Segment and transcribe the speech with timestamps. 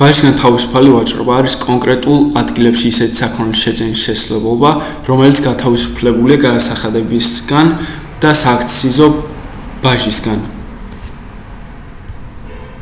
[0.00, 4.74] ბაჟისგან თავისუფალი ვაჭრობა არის კონკრეტულ ადგილებში ისეთი საქონლის შეძენის შესაძლებლობა
[5.12, 7.72] რომელიც გათავისუფლებულია გადასახადებისგან
[8.28, 9.12] და სააქციზო
[9.88, 10.48] ბაჟისგან